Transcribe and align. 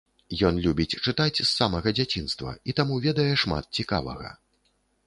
Ён 0.47 0.55
любіць 0.65 0.97
чытаць 1.05 1.41
з 1.43 1.45
самага 1.51 1.93
дзяцінства 1.99 2.55
і 2.69 2.77
таму 2.81 2.99
ведае 3.05 3.31
шмат 3.45 3.73
цікавага. 3.81 4.35